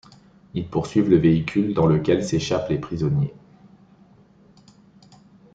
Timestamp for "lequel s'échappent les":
1.85-2.79